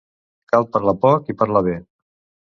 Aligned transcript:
Cal 0.53 0.63
parlar 0.77 0.95
poc 1.03 1.29
i 1.33 1.35
parlar 1.41 1.61
bé. 1.69 1.75